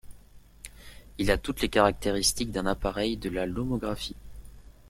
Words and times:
Il 1.19 1.29
a 1.29 1.37
toutes 1.37 1.61
les 1.61 1.69
caractéristiques 1.69 2.49
d’un 2.49 2.65
appareil 2.65 3.17
de 3.17 3.29
la 3.29 3.45
lomographie. 3.45 4.15